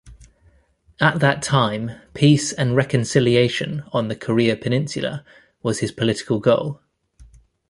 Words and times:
At 0.99 1.19
that 1.19 1.43
time 1.43 1.91
peace 2.15 2.51
and 2.51 2.75
reconciliation 2.75 3.83
on 3.93 4.07
the 4.07 4.15
Korea 4.15 4.55
peninsula 4.57 5.23
was 5.61 5.77
his 5.77 5.91
political 5.91 6.39
goal. 6.39 6.81